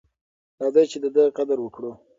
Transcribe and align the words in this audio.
راځئ 0.61 0.85
چې 0.91 0.97
د 1.03 1.05
ده 1.15 1.23
قدر 1.37 1.57
وکړو. 1.61 1.91